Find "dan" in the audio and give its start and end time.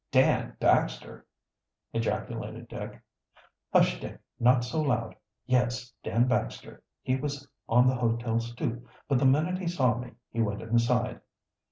0.09-0.57, 6.01-6.27